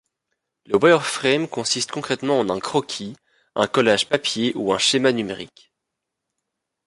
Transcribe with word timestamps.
Le 0.65 0.77
wireframe 0.81 1.47
consiste 1.47 1.91
concrètement 1.91 2.39
en 2.39 2.49
un 2.49 2.59
croquis, 2.59 3.15
un 3.53 3.67
collage 3.67 4.09
papier 4.09 4.51
ou 4.55 4.73
un 4.73 4.79
schéma 4.79 5.11
numérique. 5.11 5.71